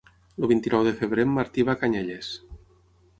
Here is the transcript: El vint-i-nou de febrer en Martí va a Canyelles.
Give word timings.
El 0.41 0.45
vint-i-nou 0.51 0.87
de 0.87 0.93
febrer 1.01 1.25
en 1.29 1.35
Martí 1.35 1.65
va 1.67 1.75
a 1.77 1.79
Canyelles. 1.83 2.31